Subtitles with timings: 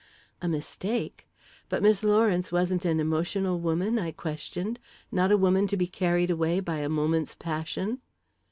[0.41, 1.27] "A mistake?
[1.69, 4.79] But Miss Lawrence wasn't an emotional woman?" I questioned.
[5.11, 8.01] "Not a woman to be carried away by a moment's passion?"